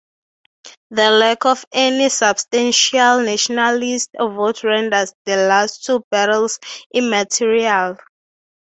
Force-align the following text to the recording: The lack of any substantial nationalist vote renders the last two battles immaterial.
The 0.89 1.11
lack 1.11 1.45
of 1.45 1.63
any 1.71 2.09
substantial 2.09 3.21
nationalist 3.21 4.09
vote 4.17 4.63
renders 4.63 5.13
the 5.27 5.37
last 5.37 5.83
two 5.85 6.03
battles 6.09 6.57
immaterial. 6.91 7.97